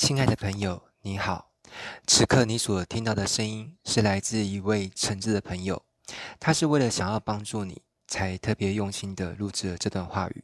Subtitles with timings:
[0.00, 1.50] 亲爱的朋友，你好。
[2.06, 5.82] 此刻你所听到的声音是来自一位诚挚的朋友，
[6.40, 10.42] 他是为了想要帮助你，才特别用心的录制了这段话语。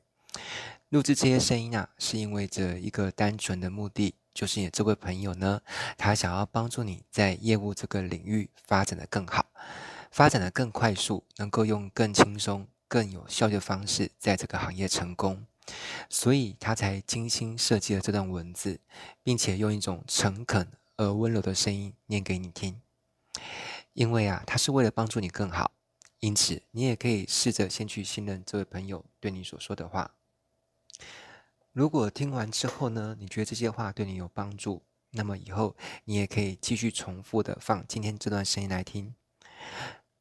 [0.90, 5.62] 录制这些声音啊，是因为着一个单纯的目的，就是你这位朋友呢，
[5.96, 9.46] 他想要帮助你在业务这个领域发展得更好，
[10.10, 15.46] 发展得更快速，能够用更轻松、更有效的方式在这个行业成功。
[16.08, 18.80] 所以他才精心设计了这段文字，
[19.22, 22.80] 并且用一种诚恳而温柔的声音念给你听。
[23.92, 25.72] 因为啊，他是为了帮助你更好，
[26.20, 30.12] 因此你也可以试着先去信任这位朋友对你所说的话。
[31.72, 39.14] 如果听完之后呢，你觉得这些话对你有帮助，那么以后你也可以继续重复的放今天这段声音来听。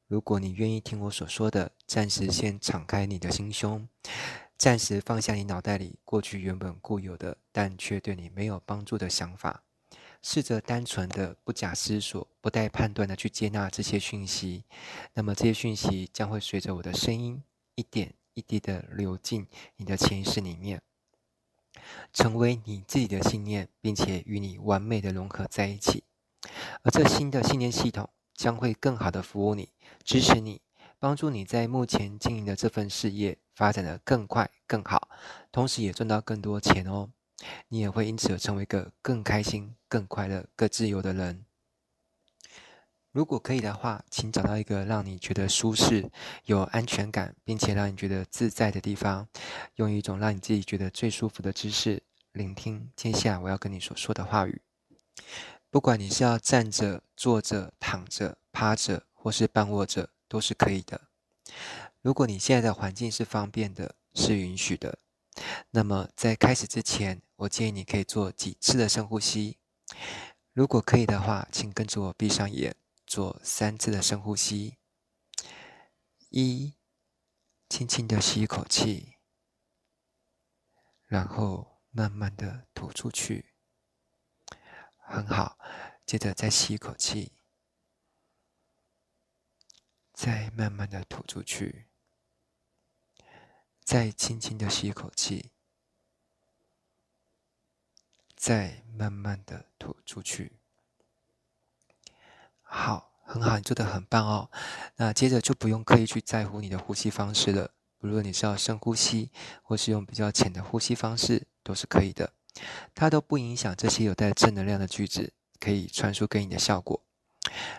[0.07, 3.87] 如果你愿意听我所说的，暂时先敞开你的心胸。
[4.57, 9.63] 暂时放下你脑袋里过去原本固有的，但却对你没有帮助的想法，
[10.21, 14.63] 试着单纯的、不假思索、不带判断的去接纳这些讯息。
[15.13, 17.43] 那么这些讯息将会随着我的声音
[17.75, 20.81] 一点一滴的流进你的潜意识里面，
[22.13, 26.03] 成为你自己的信念，并且与你完美的融合在一起。
[26.83, 29.69] 而这新的信念系统将会更好的服务你，
[30.03, 30.61] 支持你。
[30.99, 35.09] 帮助你在目前经营的这份事业发展得更快更好，
[35.51, 37.09] 同时也赚到更多钱哦。
[37.67, 41.45] 你也会因此而成为一个更开心、更快乐、更自由的人。
[43.11, 46.09] 如果可以的话，请找到一个让你觉得舒适、
[46.45, 49.27] 有安全感，并且让你觉得自在的地方，
[49.75, 54.61] 用一种让你自己觉得最舒服的姿势，聆听接下来我要跟你所说的话语。
[55.69, 60.09] 不管你是要站着、坐着、躺着、趴着，或是半卧着。
[60.27, 61.09] 都是可以的。
[62.01, 64.99] 如果你现在的环境是方便的，是允许的，
[65.71, 69.57] 那么在开始之前，我建议你可以做几次的深呼吸。
[70.53, 74.77] 如果可以的话，请跟着我闭上眼，做三次的深呼吸。
[76.29, 76.75] 一，
[77.69, 79.15] 轻轻的吸一口气，
[81.05, 83.53] 然后慢慢的吐出去。
[84.97, 85.57] 很好，
[86.05, 87.34] 接着再吸一口气。
[90.15, 91.87] 再慢慢的吐出去，
[93.83, 95.51] 再轻轻的吸一口气，
[98.33, 100.53] 再慢慢的吐出去。
[102.61, 104.49] 好，很好，你做的很棒哦。
[104.95, 112.31] 那接着就不用刻意去在乎你的呼吸方式了，不论你是要深呼吸，或是用比较浅的呼吸方式，都是可以的。
[112.93, 117.03] 它都不影响这些有带正能量的句子可以传输给你的效果。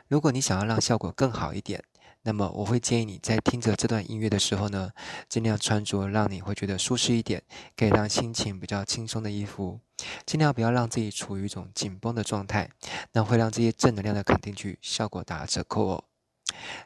[0.07, 1.83] 如果你想要让效果更好一点，
[2.27, 4.91] 那么我会建议你在听着这段音乐的时候呢，
[5.29, 7.41] 尽量穿着让你会觉得舒适一点，
[7.77, 9.79] 可以让心情比较轻松的衣服，
[10.27, 12.69] 尽量不要让自己处于一种紧绷的状态，
[13.13, 16.05] 那会让这些正能量的肯定句效果打折扣哦。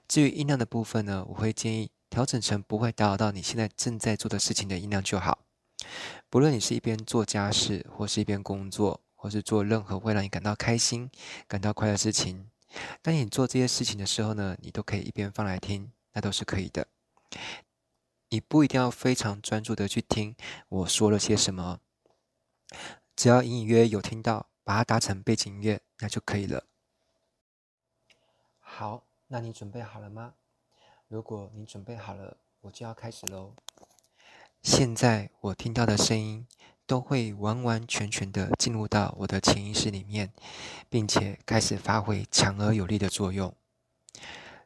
[0.06, 5.38] 至于音量的部分呢，我会建议调整成不会打扰到你现在正在做的事情的音量就好。
[6.28, 11.10] 不论你是一边做家事，或是一边工作，或是做任何会让你感到开心、
[11.48, 12.50] 感到快乐的事情。
[13.02, 16.86] 当你做这些事情的时候呢，你都可以一边放来听，那都是可以的。
[18.28, 20.36] 你不一定要非常专注的去听
[20.68, 21.80] 我说了些什么，
[23.16, 26.66] 只要隐隐约约有听到，把它打成背景音乐，那就可以了。
[28.58, 30.34] 好，那你准备好了吗？
[31.08, 33.54] 如果你准备好了，我就要开始喽。
[34.62, 36.46] 现在我听到的声音。
[36.90, 40.32] 都会完完全全的进入到我的潜意识里面，
[40.88, 43.54] 并且开始发挥强而有力的作用。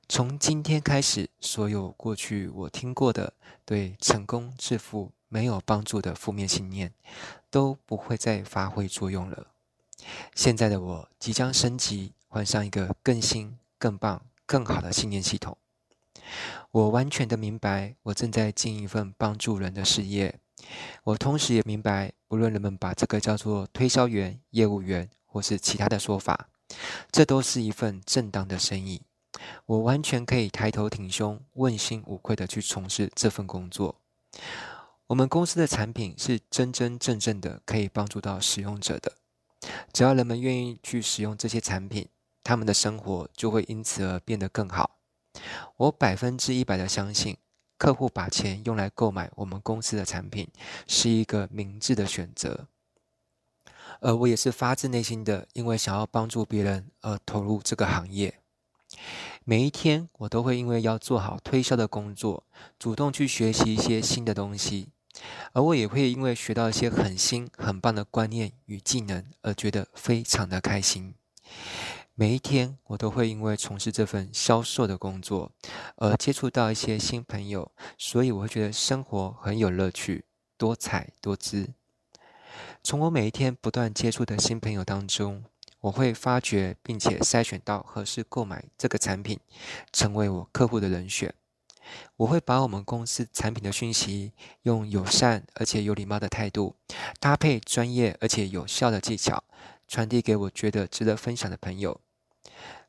[0.09, 3.35] 从今天开始，所有过去我听过的
[3.67, 6.95] 对成功致富没有帮助的负面信念，
[7.51, 9.49] 都不会再发挥作用了。
[10.35, 15.59] 现在的我即将升级，换上一个更新、更棒、更好的信念系统。
[16.71, 20.41] 我完全的明白，我正在经营一份帮助人的事业。
[21.03, 26.49] 我同时也明白，不论人们把这个叫做推销员、业务员，或是其他的说法，
[27.11, 29.03] 这都是一份正当的生意。
[29.67, 34.01] 我完全可以抬头挺胸、问心无愧地去从事这份工作。
[35.09, 39.13] 我们公司的产品是真真正正的可以帮助到使用者的。
[39.93, 42.09] 只要人们愿意去使用这些产品，
[42.43, 44.99] 他们的生活就会因此而变得更好。
[45.77, 47.37] 我百分之一百的相信。
[47.77, 50.49] 客户把钱用来购买我们公司的产品，
[50.87, 52.69] 是一个明智的选择。
[54.01, 58.41] 而我也是发自内心的，因为想要帮助别人而投入这个行业。
[59.45, 62.45] 每一天，我都会因为要做好推销的工作，
[62.79, 64.89] 主动去学习一些新的东西，
[65.53, 71.15] 而我也会因为学到一些很新、很棒的观念与技能而觉得非常的开心。
[72.17, 75.51] 每一天，我都会因为从事这份销售的工作
[75.97, 80.25] 而接触到一些新朋友，所以我会觉得生活很有乐趣、
[80.57, 81.75] 多彩多姿。
[82.85, 85.43] 从我每一天不断接触的新朋友当中，
[85.81, 89.41] 我会发掘并且筛选到合适购买这个产品，
[89.93, 91.35] 成为我客户的人选。
[92.19, 94.33] 我会把我们公司产品的讯息，
[94.63, 96.77] 用友善而且有礼貌的态度，
[97.19, 99.43] 搭配专业而且有效的技巧，
[99.89, 102.01] 传递给我觉得值得分享的朋友。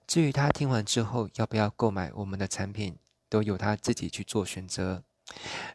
[0.08, 2.98] 至于他听完之后要不要购买我们的产品，
[3.28, 5.04] 都由他自己去做选择。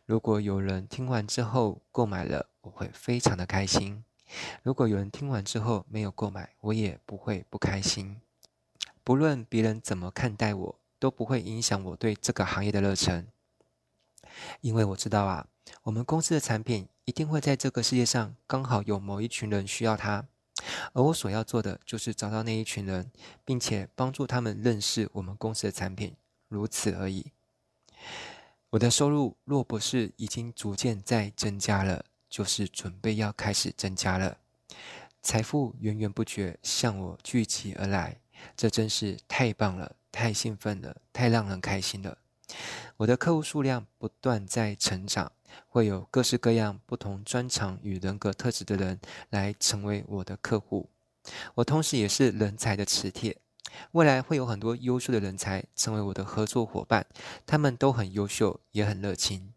[0.06, 4.04] 如果有人听完之后购买了，我会非常的开心；
[4.62, 8.20] 如果有人听完之后没有购买，我也不会不开心。
[9.02, 13.26] 不论别人怎么看待我，都不会影响我对这个行业的热忱，
[14.60, 15.48] 因为我知道啊，
[15.82, 20.26] 我们公司的产品一定会在这个世界上刚好有某一群人需要它，
[20.92, 23.10] 而我所要做的就是找到那一群人，
[23.44, 26.16] 并且帮助他们认识我们公司的产品，
[26.48, 27.32] 如此而已。
[28.70, 34.38] 我的收入若不是已经逐渐在增加了，就是准备要开始增加了，
[35.22, 38.20] 财富源源不绝向我聚集而来，
[38.56, 39.96] 这真是太棒了。
[40.12, 42.18] 太兴奋了，太让人开心了！
[42.96, 45.30] 我的客户数量不断在成长，
[45.68, 49.00] 会有各式各样不同专长与人格特质的人
[49.30, 50.88] 来成为我的客户。
[51.56, 53.36] 我同时也是人才的磁铁，
[53.92, 57.06] 未来会有很多优秀的人才成为我的合作伙伴，
[57.46, 59.52] 他们都很优秀，也很热情。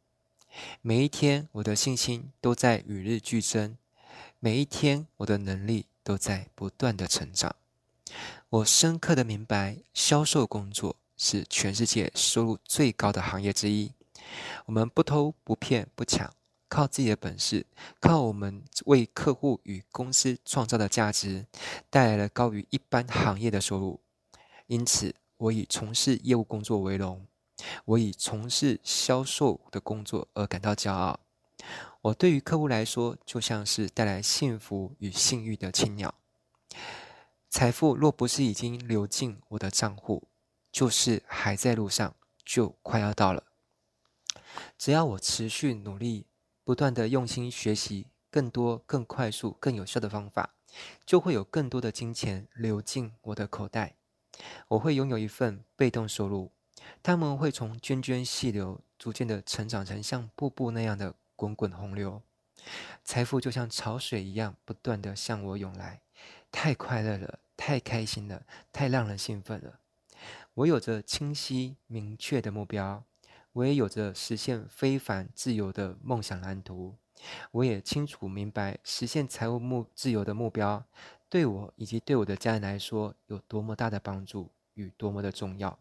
[0.81, 3.75] 每一天，我的信心都在与日俱增，
[4.39, 7.55] 每一天，我的能力都在不断的成长。
[8.49, 13.93] 我深刻的明白，销售工作是全世界收入最高的行业之一。
[14.65, 16.33] 我们不偷、不骗、不抢，
[16.67, 17.65] 靠自己的本事，
[17.99, 21.45] 靠我们为客户与公司创造的价值，
[21.89, 23.99] 带来了高于一般行业的收入。
[24.67, 27.27] 因此，我以从事业务工作为荣，
[27.85, 31.19] 我以从事销售的工作而感到骄傲。
[32.01, 36.13] 我对于客户来说，就像是带来幸福与幸运的青鸟。
[37.49, 40.27] 财富若不是已经流进我的账户，
[40.71, 43.43] 就是还在路上，就快要到了。
[44.83, 46.25] 只要我持续努力，
[46.65, 50.55] 不断的用心学习更多、更快速、更有效的方法，
[51.05, 53.95] 就会有更多的金钱流进我的口袋。
[54.67, 56.51] 我会拥有一份被动收入，
[57.01, 62.21] 他们会从涓涓细流逐渐的成长成像瀑布那样的滚滚洪流。
[63.05, 66.01] 财富就像潮水一样，不断的向我涌来，
[66.51, 67.39] 太快乐了。
[67.55, 69.79] 太开心了，太让人兴奋了。
[70.55, 73.05] 我有着清晰明确的目标，
[73.53, 76.95] 我也有着实现非凡自由的梦想蓝图。
[77.51, 80.83] 我也清楚明白，实现财务目自由的目标，
[81.29, 85.79] 对我以及对我的家人来说有多么大的帮助与多么的重要。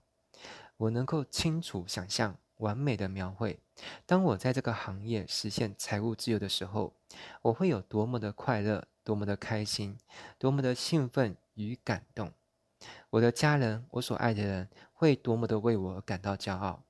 [0.76, 3.58] 我能够清楚想象，完美的描绘，
[4.06, 6.94] 当我在这个行业实现财务自由的时候，
[7.42, 9.98] 我会有多么的快乐，多么的开心，
[10.38, 11.36] 多么的兴奋。
[11.54, 12.32] 与感动，
[13.10, 16.82] 我的家人，我所爱的人，会多么的为我而感到骄傲。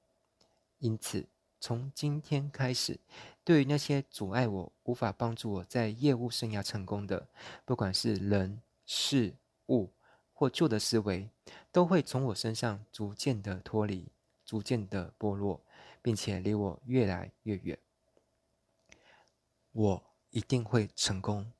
[0.82, 1.26] 因此，
[1.61, 2.99] 从今天开始，
[3.44, 7.29] 对于那些阻碍我、无法帮助我在业务生涯成功的，
[7.64, 9.34] 不管是人、事、
[9.69, 9.93] 物
[10.32, 11.31] 或旧的思维，
[11.70, 14.08] 都会从我身上逐渐的脱离，
[14.44, 15.65] 逐渐的剥落，
[16.03, 17.79] 并且离我越来越远。
[19.70, 21.53] 我一定会成功。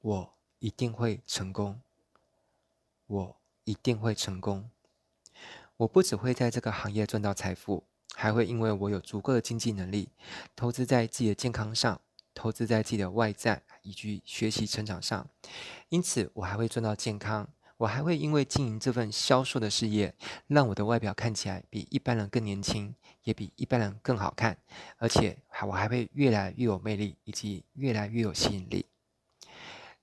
[0.00, 0.32] 我。
[0.62, 1.82] 一定会成功，
[3.06, 4.70] 我一定会成功。
[5.82, 7.82] 我不只会在这个行业赚到财富，
[8.14, 10.10] 还会因为我有足够的经济能力，
[10.54, 12.00] 投资在自己的健康上，
[12.34, 15.28] 投资在自己的外在以及学习成长上。
[15.88, 17.48] 因此，我还会赚到健康。
[17.78, 20.14] 我还会因为经营这份销售的事业，
[20.46, 24.56] 让我的外表看起来比一般人更年轻，也比一般人更好看。
[24.98, 25.36] 而且，
[25.66, 28.86] 我还会越来越有魅力，以及越来越有吸引力。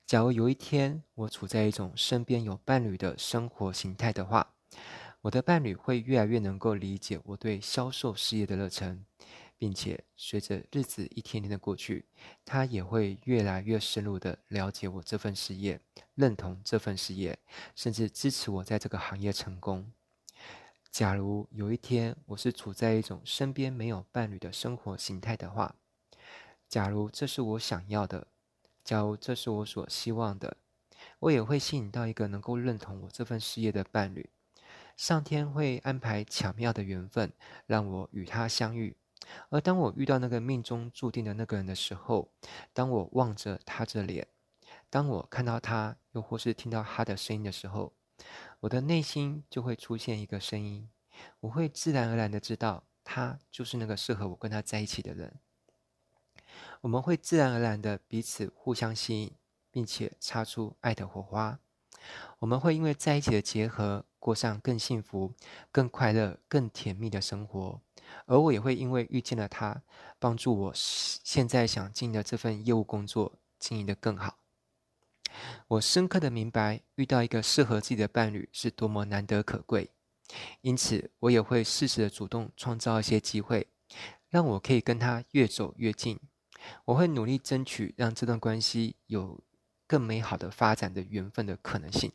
[0.05, 4.55] 假如有一天我处在一种身边有伴侣的生活形态的话，
[5.21, 9.03] 我的伴侣会越来越能够理解我对销售事业的热忱，
[9.57, 12.05] 并且随着日子一天天的过去，
[12.45, 15.81] 他也会越来越深入的了解我这份事业，
[16.15, 17.37] 认同这份事业，
[17.75, 19.91] 甚至支持我在这个行业成功。
[20.89, 25.75] 假如有一天我是处在一种身边没有伴侣的生活形态的话，
[26.69, 28.27] 假如这是我想要的。
[28.85, 30.55] 假如这是我所希望的，
[31.19, 34.29] 我也会吸引到一个能够认同我这份事业的伴侣。
[34.99, 37.31] 上天会安排巧妙的缘分，
[37.65, 38.97] 让我与他相遇。
[39.47, 42.29] 而当我遇到那个命中注定的那个人的时候，
[42.73, 44.27] 当我望着他的脸，
[44.89, 47.93] 当我看到他，又或是听到他的声音的时候，
[48.59, 50.89] 我的内心就会出现一个声音，
[51.39, 55.33] 我会自然而然的知道，他就是那个适合我跟他在一起的人。
[56.81, 59.31] 我们会自然而然的彼此互相吸引，
[59.71, 61.57] 并且擦出爱的火花。
[62.39, 65.33] 我们会因为在一起的结合，过上更幸福、
[65.71, 67.81] 更快乐、更甜蜜的生活。
[68.25, 69.81] 而我也会因为遇见了他，
[70.19, 74.37] 帮助我现在想经营的这份业务工作经营得更好。
[75.67, 79.91] 我深刻的明白，遇到一个适合自己的伴侣是多么难得可贵。
[80.61, 83.67] 因此，我也会适时的主动创造一些机会，
[84.27, 86.19] 让我可以跟他越走越近。
[86.85, 89.39] 我会努力争取，让这段关系有
[89.87, 92.11] 更美好的发展的缘分的可能性。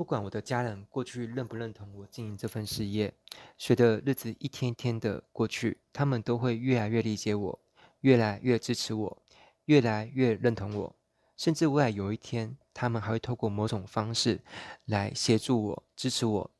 [0.00, 3.12] 不管我的家人过去认不认同我经营这份事业，
[3.58, 7.60] 随着日子一天天的过去，他们都会越来越理解我，
[8.00, 9.22] 越来越支持我，
[9.66, 10.96] 越来越认同我，
[11.36, 14.40] 甚至未来有一天，他们还会透过某种方式
[14.86, 16.50] 来协助我、支持我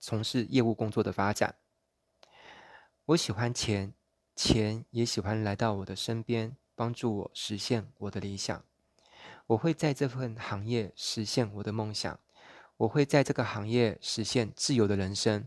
[0.00, 1.54] 从事业务工作的发展。
[3.04, 3.94] 我喜欢钱，
[4.34, 8.64] 钱也喜欢来到我的身边，帮助我实现我的理想。
[9.46, 12.18] 我会在这份行业实现我的梦想。
[12.76, 15.46] 我会在这个行业实现自由的人生。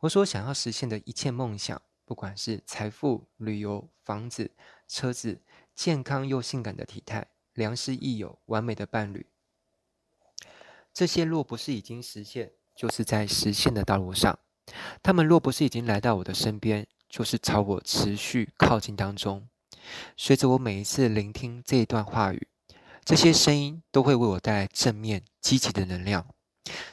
[0.00, 4.50] 我所想要实现的一切梦想，不管是财富、旅游、房子、
[4.86, 5.40] 车子、
[5.74, 9.26] 健康又性感的体态、良师益友、完美的伴侣，
[10.92, 14.38] 这些若不是已经实现，就是在实现的道路上。
[15.02, 19.48] 他们若不是已经来到我的身边，就是朝我持续靠近当中。
[20.16, 22.46] 随着我每一次聆听这一段话语，
[23.04, 26.26] 这些声音都会为我带来正面积极的能量。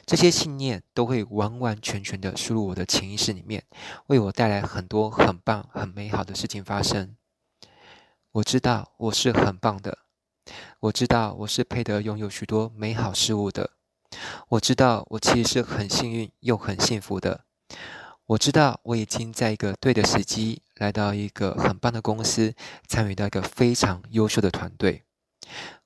[0.04, 3.62] 这些信念都会完完全全的输入我的潜意识里面，
[4.06, 7.16] 为我带来很多很棒、很美好的事情发生。
[8.32, 9.98] 我知道我是很棒的，
[10.80, 13.70] 我知道我是配得拥有许多美好事物的，
[14.48, 17.44] 我知道我其实是很幸运又很幸福的。
[18.26, 22.54] 我知道我已经在一个对的时机来到一个很棒的公司，
[22.86, 25.02] 参与到一个非常优秀的团队。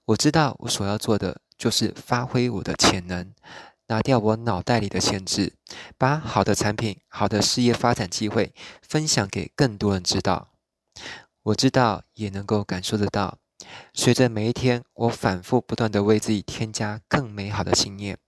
[0.07, 3.35] 我知道我所要做的就是发挥我的潜能。
[3.95, 5.55] 拿掉我脑袋里的限制，
[5.97, 10.49] 把好的产品、好的事业发展机会分享给更多人知道。
[11.45, 13.39] 我知道，也能够感受得到。
[13.93, 18.19] 随着每一天，我反复不断地为自己添加更美好的信念、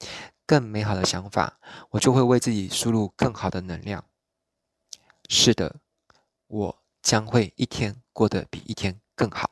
[0.46, 1.58] 更美好的想法，
[1.90, 4.04] 我就会为自己输入更好的能量。
[5.28, 5.80] 是的，
[6.46, 9.50] 我将会一天过得比一天更好。